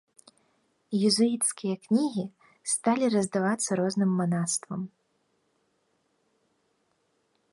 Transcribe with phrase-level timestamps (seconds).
[1.09, 2.23] Езуіцкія кнігі
[2.73, 4.81] сталі раздавацца розным манаства.